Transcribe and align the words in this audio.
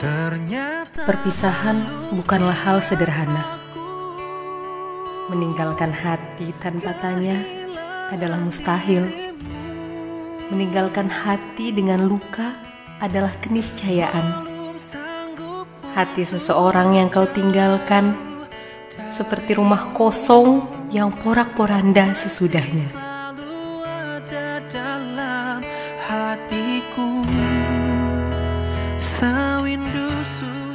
Perpisahan 0.00 1.84
bukanlah 2.16 2.56
hal 2.56 2.80
sederhana. 2.80 3.60
Meninggalkan 5.28 5.92
hati 5.92 6.56
tanpa 6.56 6.96
tanya 7.04 7.36
adalah 8.08 8.40
mustahil. 8.40 9.04
Meninggalkan 10.48 11.12
hati 11.12 11.76
dengan 11.76 12.08
luka 12.08 12.56
adalah 12.96 13.36
keniscayaan. 13.44 14.48
Hati 15.92 16.24
seseorang 16.24 16.96
yang 16.96 17.12
kau 17.12 17.28
tinggalkan 17.28 18.16
seperti 19.12 19.60
rumah 19.60 19.92
kosong 19.92 20.64
yang 20.88 21.12
porak-poranda 21.12 22.16
sesudahnya. 22.16 22.88
Hatiku. 26.08 27.20
rindu 29.70 30.10
you. 30.42 30.69